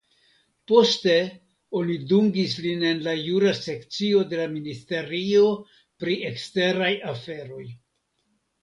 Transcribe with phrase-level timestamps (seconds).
[0.69, 1.17] Poste
[1.81, 5.49] oni dungis lin en la jura sekcio de la ministerio
[6.01, 7.65] pri eksteraj aferoj.